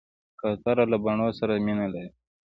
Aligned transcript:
کوتره 0.39 0.85
له 0.91 0.97
بڼو 1.03 1.27
سره 1.39 1.53
مینه 1.65 1.85
لري. 1.93 2.09